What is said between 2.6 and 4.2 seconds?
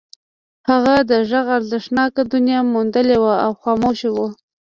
موندلې وه او خوښ و.